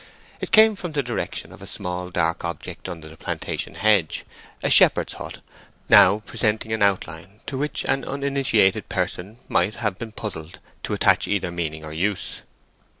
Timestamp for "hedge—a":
3.75-4.69